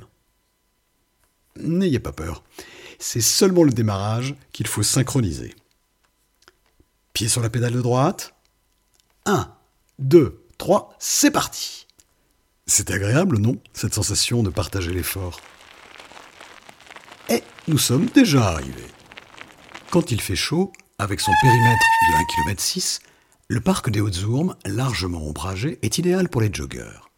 N'ayez 1.57 1.99
pas 1.99 2.13
peur, 2.13 2.43
c'est 2.99 3.21
seulement 3.21 3.63
le 3.63 3.71
démarrage 3.71 4.35
qu'il 4.51 4.67
faut 4.67 4.83
synchroniser. 4.83 5.53
Pied 7.13 7.27
sur 7.27 7.41
la 7.41 7.49
pédale 7.49 7.73
de 7.73 7.81
droite. 7.81 8.33
1, 9.25 9.53
2, 9.99 10.41
3, 10.57 10.95
c'est 10.99 11.31
parti 11.31 11.87
C'est 12.65 12.89
agréable, 12.91 13.37
non, 13.37 13.57
cette 13.73 13.93
sensation 13.93 14.43
de 14.43 14.49
partager 14.49 14.93
l'effort? 14.93 15.41
Et 17.29 17.43
nous 17.67 17.77
sommes 17.77 18.05
déjà 18.07 18.47
arrivés. 18.49 18.87
Quand 19.91 20.11
il 20.11 20.21
fait 20.21 20.35
chaud, 20.35 20.71
avec 20.97 21.19
son 21.19 21.31
périmètre 21.41 21.85
de 22.09 22.15
1 22.15 22.25
km 22.25 22.61
6, 22.61 22.99
le 23.51 23.59
parc 23.59 23.89
des 23.89 23.99
Hautes-Ourmes, 23.99 24.55
largement 24.65 25.27
ombragé, 25.27 25.77
est 25.81 25.97
idéal 25.97 26.29
pour 26.29 26.39
les 26.39 26.53
joggeurs. 26.53 27.11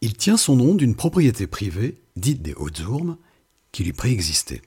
Il 0.00 0.14
tient 0.14 0.38
son 0.38 0.56
nom 0.56 0.74
d'une 0.74 0.94
propriété 0.94 1.46
privée, 1.46 2.00
dite 2.16 2.40
des 2.40 2.54
Hautes-Ourmes, 2.54 3.18
qui 3.70 3.84
lui 3.84 3.92
préexistait. 3.92 4.62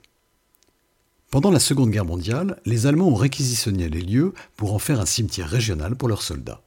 Pendant 1.32 1.50
la 1.50 1.58
Seconde 1.58 1.90
Guerre 1.90 2.04
mondiale, 2.04 2.60
les 2.66 2.86
Allemands 2.86 3.08
ont 3.08 3.16
réquisitionné 3.16 3.88
les 3.88 4.00
lieux 4.00 4.32
pour 4.54 4.74
en 4.74 4.78
faire 4.78 5.00
un 5.00 5.06
cimetière 5.06 5.50
régional 5.50 5.96
pour 5.96 6.08
leurs 6.08 6.22
soldats. 6.22 6.62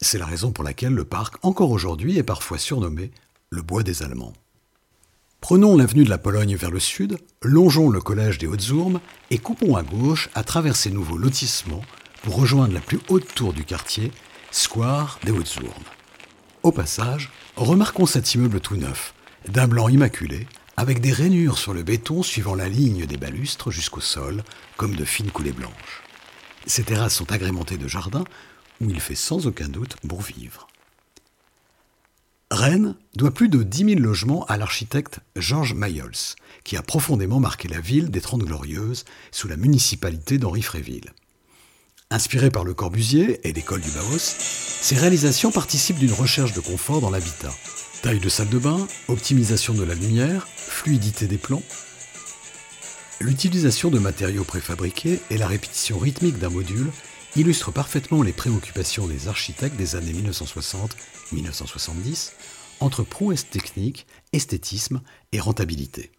C'est 0.00 0.16
la 0.16 0.24
raison 0.24 0.50
pour 0.50 0.64
laquelle 0.64 0.94
le 0.94 1.04
parc, 1.04 1.34
encore 1.42 1.70
aujourd'hui, 1.70 2.16
est 2.16 2.22
parfois 2.22 2.56
surnommé 2.56 3.10
le 3.50 3.60
Bois 3.60 3.82
des 3.82 4.02
Allemands. 4.02 4.32
Prenons 5.42 5.76
l'avenue 5.76 6.04
de 6.04 6.10
la 6.10 6.16
Pologne 6.16 6.56
vers 6.56 6.70
le 6.70 6.80
sud, 6.80 7.18
longeons 7.42 7.90
le 7.90 8.00
collège 8.00 8.38
des 8.38 8.46
Hautes-Ourmes 8.46 9.00
et 9.30 9.36
coupons 9.36 9.76
à 9.76 9.82
gauche 9.82 10.30
à 10.34 10.44
travers 10.44 10.76
ces 10.76 10.90
nouveaux 10.90 11.18
lotissements 11.18 11.82
pour 12.24 12.36
rejoindre 12.36 12.72
la 12.72 12.80
plus 12.80 13.00
haute 13.08 13.34
tour 13.34 13.52
du 13.52 13.66
quartier, 13.66 14.10
Square 14.50 15.18
des 15.24 15.30
Hautes-Ourmes. 15.30 15.84
Au 16.62 16.72
passage, 16.72 17.30
remarquons 17.54 18.06
cet 18.06 18.34
immeuble 18.34 18.60
tout 18.60 18.76
neuf, 18.76 19.12
d'un 19.46 19.68
blanc 19.68 19.90
immaculé, 19.90 20.46
avec 20.78 21.02
des 21.02 21.12
rainures 21.12 21.58
sur 21.58 21.74
le 21.74 21.82
béton 21.82 22.22
suivant 22.22 22.54
la 22.54 22.70
ligne 22.70 23.04
des 23.04 23.18
balustres 23.18 23.70
jusqu'au 23.70 24.00
sol, 24.00 24.42
comme 24.78 24.96
de 24.96 25.04
fines 25.04 25.30
coulées 25.30 25.52
blanches. 25.52 26.02
Ces 26.64 26.84
terrasses 26.84 27.14
sont 27.14 27.30
agrémentées 27.30 27.76
de 27.76 27.88
jardins 27.88 28.24
où 28.80 28.88
il 28.88 29.00
fait 29.00 29.14
sans 29.14 29.46
aucun 29.46 29.68
doute 29.68 29.96
bon 30.02 30.18
vivre. 30.18 30.66
Rennes 32.50 32.94
doit 33.16 33.34
plus 33.34 33.50
de 33.50 33.62
10 33.62 33.96
000 33.96 34.00
logements 34.00 34.46
à 34.46 34.56
l'architecte 34.56 35.20
Georges 35.36 35.74
Mayols, 35.74 36.36
qui 36.64 36.78
a 36.78 36.82
profondément 36.82 37.38
marqué 37.38 37.68
la 37.68 37.80
ville 37.80 38.10
des 38.10 38.22
Trente 38.22 38.44
Glorieuses 38.44 39.04
sous 39.30 39.46
la 39.46 39.58
municipalité 39.58 40.38
d'Henri 40.38 40.62
Fréville. 40.62 41.12
Inspiré 42.10 42.50
par 42.50 42.64
Le 42.64 42.74
Corbusier 42.74 43.40
et 43.48 43.52
l'école 43.52 43.80
du 43.80 43.90
Baos, 43.90 44.18
ces 44.18 44.94
réalisations 44.96 45.50
participent 45.50 45.98
d'une 45.98 46.12
recherche 46.12 46.52
de 46.52 46.60
confort 46.60 47.00
dans 47.00 47.10
l'habitat. 47.10 47.52
Taille 48.02 48.20
de 48.20 48.28
salle 48.28 48.50
de 48.50 48.58
bain, 48.58 48.86
optimisation 49.08 49.72
de 49.74 49.82
la 49.82 49.94
lumière, 49.94 50.46
fluidité 50.46 51.26
des 51.26 51.38
plans. 51.38 51.62
L'utilisation 53.20 53.90
de 53.90 53.98
matériaux 53.98 54.44
préfabriqués 54.44 55.20
et 55.30 55.38
la 55.38 55.46
répétition 55.46 55.98
rythmique 55.98 56.38
d'un 56.38 56.50
module 56.50 56.90
illustrent 57.36 57.72
parfaitement 57.72 58.22
les 58.22 58.32
préoccupations 58.32 59.06
des 59.06 59.28
architectes 59.28 59.76
des 59.76 59.96
années 59.96 60.12
1960-1970 61.32 62.32
entre 62.80 63.02
prouesse 63.02 63.48
technique, 63.48 64.06
esthétisme 64.32 65.00
et 65.32 65.40
rentabilité. 65.40 66.12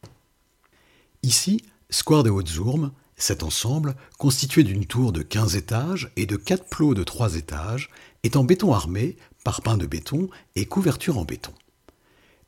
Ici, 1.21 1.61
Square 1.89 2.23
des 2.23 2.29
Hautes-Ourmes, 2.31 2.91
cet 3.17 3.43
ensemble, 3.43 3.95
constitué 4.17 4.63
d'une 4.63 4.85
tour 4.85 5.11
de 5.11 5.21
15 5.21 5.55
étages 5.55 6.11
et 6.15 6.25
de 6.25 6.35
quatre 6.35 6.65
plots 6.65 6.93
de 6.93 7.03
3 7.03 7.35
étages, 7.35 7.89
est 8.23 8.35
en 8.35 8.43
béton 8.43 8.73
armé, 8.73 9.15
parpaing 9.43 9.77
de 9.77 9.85
béton 9.85 10.29
et 10.55 10.65
couverture 10.65 11.17
en 11.17 11.23
béton. 11.25 11.53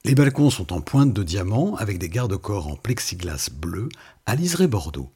Les 0.04 0.16
balcons 0.16 0.50
sont 0.50 0.74
en 0.74 0.82
pointe 0.82 1.14
de 1.14 1.24
diamant 1.24 1.76
avec 1.76 1.98
des 2.00 2.10
garde-corps 2.10 2.68
en 2.68 2.76
plexiglas 2.76 3.50
bleu 3.52 3.90
à 4.26 4.36
liseré 4.36 4.68
bordeaux. 4.68 5.12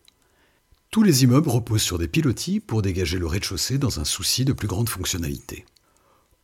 Tous 0.89 1.03
les 1.03 1.23
immeubles 1.23 1.49
reposent 1.49 1.81
sur 1.81 1.97
des 1.97 2.07
pilotis 2.07 2.59
pour 2.59 2.81
dégager 2.81 3.17
le 3.17 3.27
rez-de-chaussée 3.27 3.77
dans 3.77 3.99
un 3.99 4.05
souci 4.05 4.43
de 4.43 4.53
plus 4.53 4.67
grande 4.67 4.89
fonctionnalité. 4.89 5.65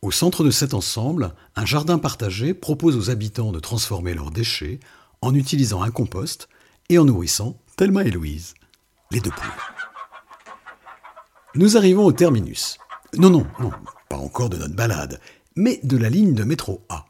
Au 0.00 0.10
centre 0.10 0.44
de 0.44 0.50
cet 0.50 0.74
ensemble, 0.74 1.34
un 1.56 1.66
jardin 1.66 1.98
partagé 1.98 2.54
propose 2.54 2.96
aux 2.96 3.10
habitants 3.10 3.52
de 3.52 3.60
transformer 3.60 4.14
leurs 4.14 4.30
déchets 4.30 4.80
en 5.20 5.34
utilisant 5.34 5.82
un 5.82 5.90
compost 5.90 6.48
et 6.88 6.98
en 6.98 7.04
nourrissant 7.04 7.60
Thelma 7.76 8.04
et 8.04 8.10
Louise 8.10 8.54
les 9.10 9.20
deux 9.20 9.30
poules. 9.30 9.46
Nous 11.54 11.76
arrivons 11.76 12.04
au 12.04 12.12
terminus. 12.12 12.78
Non, 13.16 13.30
non, 13.30 13.46
non, 13.58 13.72
pas 14.08 14.16
encore 14.16 14.50
de 14.50 14.58
notre 14.58 14.74
balade, 14.74 15.20
mais 15.56 15.80
de 15.82 15.96
la 15.96 16.10
ligne 16.10 16.34
de 16.34 16.44
métro 16.44 16.84
A. 16.88 17.06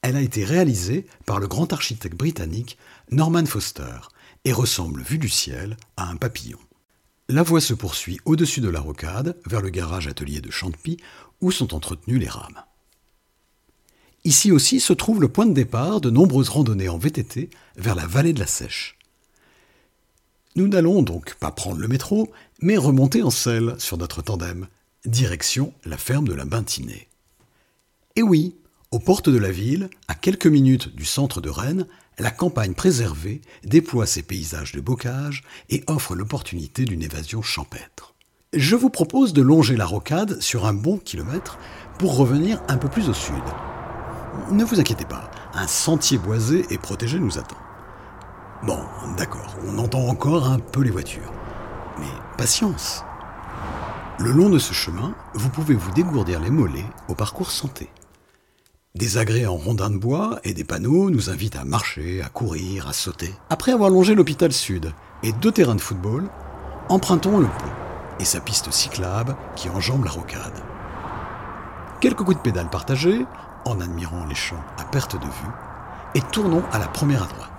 Elle 0.00 0.16
a 0.16 0.22
été 0.22 0.44
réalisée 0.44 1.06
par 1.26 1.38
le 1.38 1.46
grand 1.46 1.72
architecte 1.72 2.16
britannique 2.16 2.76
Norman 3.10 3.46
Foster 3.46 3.98
et 4.44 4.52
ressemble, 4.52 5.02
vue 5.02 5.18
du 5.18 5.28
ciel, 5.28 5.76
à 5.96 6.08
un 6.08 6.16
papillon. 6.16 6.58
La 7.28 7.42
voie 7.42 7.60
se 7.60 7.74
poursuit 7.74 8.18
au-dessus 8.24 8.60
de 8.60 8.68
la 8.68 8.80
rocade, 8.80 9.38
vers 9.46 9.62
le 9.62 9.70
garage 9.70 10.08
atelier 10.08 10.40
de 10.40 10.50
Champy, 10.50 10.96
où 11.40 11.52
sont 11.52 11.72
entretenues 11.72 12.18
les 12.18 12.28
rames. 12.28 12.64
Ici 14.24 14.50
aussi 14.50 14.80
se 14.80 14.92
trouve 14.92 15.20
le 15.20 15.28
point 15.28 15.46
de 15.46 15.52
départ 15.52 16.00
de 16.00 16.10
nombreuses 16.10 16.48
randonnées 16.48 16.88
en 16.88 16.98
VTT 16.98 17.50
vers 17.76 17.94
la 17.94 18.06
vallée 18.06 18.32
de 18.32 18.40
la 18.40 18.46
Sèche. 18.46 18.98
Nous 20.54 20.68
n'allons 20.68 21.02
donc 21.02 21.34
pas 21.36 21.50
prendre 21.50 21.80
le 21.80 21.88
métro, 21.88 22.30
mais 22.60 22.76
remonter 22.76 23.22
en 23.22 23.30
selle 23.30 23.74
sur 23.78 23.96
notre 23.96 24.20
tandem, 24.20 24.66
direction 25.06 25.72
la 25.84 25.96
ferme 25.96 26.28
de 26.28 26.34
la 26.34 26.44
Bintinée. 26.44 27.08
Et 28.16 28.22
oui, 28.22 28.56
aux 28.90 28.98
portes 28.98 29.30
de 29.30 29.38
la 29.38 29.50
ville, 29.50 29.88
à 30.08 30.14
quelques 30.14 30.46
minutes 30.46 30.94
du 30.94 31.06
centre 31.06 31.40
de 31.40 31.48
Rennes, 31.48 31.86
la 32.18 32.30
campagne 32.30 32.74
préservée 32.74 33.40
déploie 33.64 34.04
ses 34.04 34.22
paysages 34.22 34.72
de 34.72 34.82
bocage 34.82 35.42
et 35.70 35.82
offre 35.86 36.14
l'opportunité 36.14 36.84
d'une 36.84 37.02
évasion 37.02 37.40
champêtre. 37.40 38.14
Je 38.52 38.76
vous 38.76 38.90
propose 38.90 39.32
de 39.32 39.40
longer 39.40 39.76
la 39.76 39.86
rocade 39.86 40.38
sur 40.42 40.66
un 40.66 40.74
bon 40.74 40.98
kilomètre 40.98 41.58
pour 41.98 42.16
revenir 42.16 42.62
un 42.68 42.76
peu 42.76 42.88
plus 42.88 43.08
au 43.08 43.14
sud. 43.14 43.42
Ne 44.50 44.64
vous 44.64 44.78
inquiétez 44.78 45.06
pas, 45.06 45.30
un 45.54 45.66
sentier 45.66 46.18
boisé 46.18 46.66
et 46.68 46.76
protégé 46.76 47.18
nous 47.18 47.38
attend. 47.38 47.56
Bon, 48.64 48.78
d'accord, 49.16 49.56
on 49.66 49.78
entend 49.78 50.06
encore 50.06 50.46
un 50.46 50.60
peu 50.60 50.82
les 50.82 50.90
voitures. 50.90 51.32
Mais 51.98 52.06
patience. 52.38 53.04
Le 54.20 54.30
long 54.30 54.50
de 54.50 54.58
ce 54.58 54.72
chemin, 54.72 55.16
vous 55.34 55.48
pouvez 55.48 55.74
vous 55.74 55.90
dégourdir 55.90 56.38
les 56.38 56.50
mollets 56.50 56.86
au 57.08 57.16
parcours 57.16 57.50
santé. 57.50 57.90
Des 58.94 59.18
agrès 59.18 59.46
en 59.46 59.56
rondins 59.56 59.90
de 59.90 59.96
bois 59.96 60.38
et 60.44 60.54
des 60.54 60.62
panneaux 60.62 61.10
nous 61.10 61.28
invitent 61.28 61.56
à 61.56 61.64
marcher, 61.64 62.22
à 62.22 62.28
courir, 62.28 62.86
à 62.86 62.92
sauter. 62.92 63.34
Après 63.50 63.72
avoir 63.72 63.90
longé 63.90 64.14
l'hôpital 64.14 64.52
sud 64.52 64.92
et 65.24 65.32
deux 65.32 65.50
terrains 65.50 65.74
de 65.74 65.80
football, 65.80 66.28
empruntons 66.88 67.38
le 67.38 67.46
pont 67.46 67.72
et 68.20 68.24
sa 68.24 68.38
piste 68.38 68.70
cyclable 68.70 69.34
qui 69.56 69.70
enjambe 69.70 70.04
la 70.04 70.12
rocade. 70.12 70.62
Quelques 72.00 72.22
coups 72.22 72.36
de 72.36 72.42
pédale 72.42 72.70
partagés, 72.70 73.26
en 73.64 73.80
admirant 73.80 74.24
les 74.26 74.36
champs 74.36 74.62
à 74.78 74.84
perte 74.84 75.16
de 75.16 75.26
vue, 75.26 75.52
et 76.14 76.20
tournons 76.30 76.62
à 76.70 76.78
la 76.78 76.86
première 76.86 77.24
à 77.24 77.26
droite. 77.26 77.51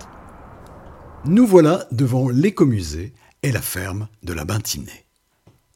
Nous 1.26 1.46
voilà 1.46 1.86
devant 1.90 2.28
l'écomusée 2.28 3.14
et 3.42 3.50
la 3.50 3.62
ferme 3.62 4.08
de 4.24 4.34
la 4.34 4.44
Bintinée. 4.44 5.06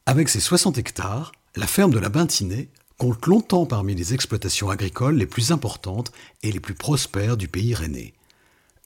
Avec 0.04 0.28
ses 0.28 0.40
60 0.40 0.76
hectares, 0.76 1.32
la 1.56 1.66
ferme 1.66 1.90
de 1.90 1.98
la 1.98 2.10
Bintinée 2.10 2.68
compte 2.98 3.24
longtemps 3.24 3.64
parmi 3.64 3.94
les 3.94 4.12
exploitations 4.12 4.68
agricoles 4.68 5.16
les 5.16 5.24
plus 5.24 5.50
importantes 5.50 6.12
et 6.42 6.52
les 6.52 6.60
plus 6.60 6.74
prospères 6.74 7.38
du 7.38 7.48
pays 7.48 7.74
rennais. 7.74 8.12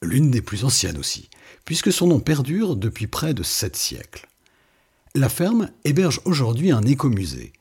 L'une 0.02 0.30
des 0.30 0.40
plus 0.40 0.64
anciennes 0.64 0.98
aussi, 0.98 1.30
puisque 1.64 1.92
son 1.92 2.06
nom 2.06 2.20
perdure 2.20 2.76
depuis 2.76 3.08
près 3.08 3.34
de 3.34 3.42
sept 3.42 3.74
siècles. 3.74 4.28
La 5.16 5.28
ferme 5.28 5.68
héberge 5.84 6.20
aujourd'hui 6.24 6.70
un 6.70 6.82
écomusée, 6.82 7.52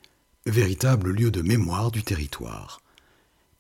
véritable 0.46 1.10
lieu 1.10 1.32
de 1.32 1.42
mémoire 1.42 1.90
du 1.90 2.04
territoire. 2.04 2.82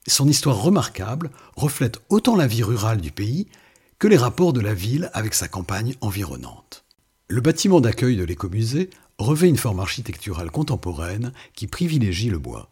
Son 0.05 0.27
histoire 0.27 0.61
remarquable 0.61 1.31
reflète 1.55 1.99
autant 2.09 2.35
la 2.35 2.45
vie 2.45 2.63
rurale 2.63 3.01
du 3.01 3.11
pays 3.11 3.47
que 4.01 4.07
les 4.07 4.17
rapports 4.17 4.51
de 4.51 4.61
la 4.61 4.73
ville 4.73 5.11
avec 5.13 5.35
sa 5.35 5.47
campagne 5.47 5.93
environnante. 6.01 6.85
Le 7.27 7.39
bâtiment 7.39 7.81
d'accueil 7.81 8.17
de 8.17 8.23
l'écomusée 8.23 8.89
revêt 9.19 9.47
une 9.47 9.59
forme 9.59 9.79
architecturale 9.79 10.49
contemporaine 10.49 11.33
qui 11.53 11.67
privilégie 11.67 12.31
le 12.31 12.39
bois. 12.39 12.67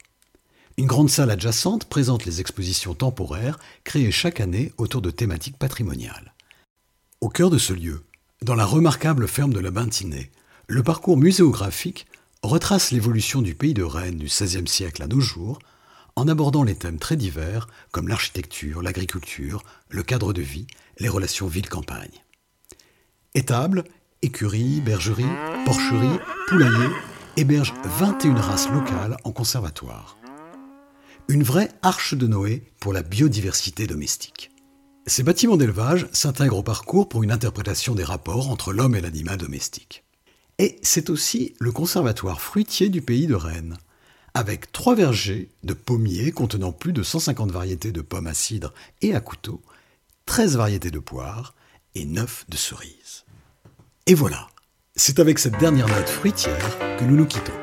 Une 0.77 0.87
grande 0.87 1.11
salle 1.11 1.29
adjacente 1.29 1.85
présente 1.85 2.25
les 2.25 2.41
expositions 2.41 2.95
temporaires 2.95 3.59
créées 3.83 4.09
chaque 4.09 4.39
année 4.39 4.73
autour 4.79 5.03
de 5.03 5.11
thématiques 5.11 5.59
patrimoniales. 5.59 6.33
Au 7.21 7.29
cœur 7.29 7.51
de 7.51 7.59
ce 7.59 7.73
lieu, 7.73 8.01
dans 8.41 8.55
la 8.55 8.65
remarquable 8.65 9.27
ferme 9.27 9.53
de 9.53 9.59
la 9.59 9.69
Bintinée, 9.69 10.31
le 10.65 10.81
parcours 10.81 11.17
muséographique 11.17 12.07
retrace 12.41 12.89
l'évolution 12.89 13.43
du 13.43 13.53
pays 13.53 13.75
de 13.75 13.83
Rennes 13.83 14.17
du 14.17 14.25
XVIe 14.25 14.67
siècle 14.67 15.03
à 15.03 15.07
nos 15.07 15.21
jours, 15.21 15.59
en 16.19 16.27
abordant 16.27 16.63
les 16.63 16.75
thèmes 16.75 16.99
très 16.99 17.15
divers 17.15 17.67
comme 17.91 18.09
l'architecture, 18.09 18.81
l'agriculture, 18.81 19.63
le 19.87 20.03
cadre 20.03 20.33
de 20.33 20.41
vie, 20.41 20.67
les 20.97 21.07
relations 21.07 21.47
ville-campagne. 21.47 22.23
Étables, 23.35 23.85
écuries, 24.21 24.81
bergeries, 24.81 25.23
porcheries, 25.65 26.19
poulaillers 26.49 26.93
hébergent 27.37 27.73
21 27.85 28.35
races 28.35 28.69
locales 28.69 29.15
en 29.23 29.31
conservatoire. 29.31 30.17
Une 31.29 31.43
vraie 31.43 31.69
arche 31.83 32.15
de 32.15 32.27
Noé 32.27 32.63
pour 32.81 32.91
la 32.91 33.01
biodiversité 33.01 33.87
domestique. 33.87 34.51
Ces 35.05 35.23
bâtiments 35.23 35.57
d'élevage 35.57 36.07
s'intègrent 36.11 36.57
au 36.57 36.63
parcours 36.63 37.07
pour 37.07 37.23
une 37.23 37.31
interprétation 37.31 37.95
des 37.95 38.03
rapports 38.03 38.49
entre 38.49 38.73
l'homme 38.73 38.95
et 38.95 39.01
l'animal 39.01 39.37
domestique. 39.37 40.03
Et 40.57 40.79
c'est 40.81 41.09
aussi 41.09 41.53
le 41.59 41.71
conservatoire 41.71 42.41
fruitier 42.41 42.89
du 42.89 43.01
pays 43.01 43.25
de 43.25 43.35
Rennes, 43.35 43.77
avec 44.33 44.71
trois 44.71 44.95
vergers 44.95 45.49
de 45.63 45.73
pommiers 45.73 46.31
contenant 46.31 46.71
plus 46.71 46.93
de 46.93 47.03
150 47.03 47.51
variétés 47.51 47.91
de 47.91 48.01
pommes 48.01 48.27
à 48.27 48.33
cidre 48.33 48.73
et 49.01 49.15
à 49.15 49.19
couteau, 49.19 49.61
13 50.25 50.57
variétés 50.57 50.91
de 50.91 50.99
poires 50.99 51.55
et 51.95 52.05
9 52.05 52.45
de 52.49 52.57
cerises. 52.57 53.25
Et 54.05 54.13
voilà, 54.13 54.47
c'est 54.95 55.19
avec 55.19 55.39
cette 55.39 55.57
dernière 55.59 55.87
note 55.87 56.09
fruitière 56.09 56.77
que 56.97 57.03
nous 57.03 57.15
nous 57.15 57.25
quittons. 57.25 57.53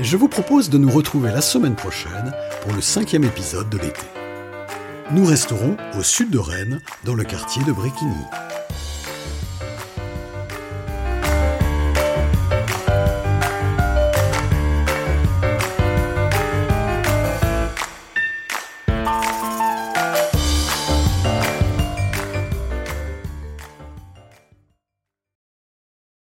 Je 0.00 0.16
vous 0.16 0.28
propose 0.28 0.70
de 0.70 0.78
nous 0.78 0.90
retrouver 0.90 1.30
la 1.30 1.42
semaine 1.42 1.76
prochaine 1.76 2.32
pour 2.62 2.72
le 2.72 2.80
cinquième 2.80 3.24
épisode 3.24 3.68
de 3.68 3.78
l'été. 3.78 4.06
Nous 5.10 5.24
resterons 5.24 5.76
au 5.98 6.02
sud 6.02 6.30
de 6.30 6.38
Rennes, 6.38 6.80
dans 7.04 7.14
le 7.14 7.24
quartier 7.24 7.62
de 7.64 7.72
Bréquigny. 7.72 8.24